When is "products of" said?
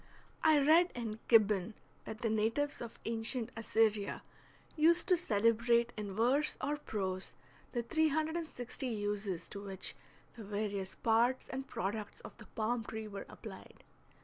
11.67-12.35